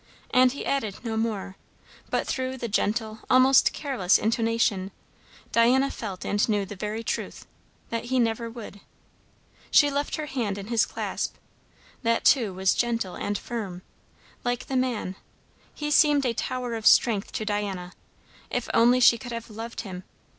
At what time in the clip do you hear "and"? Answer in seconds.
0.31-0.51, 6.25-6.49, 13.13-13.37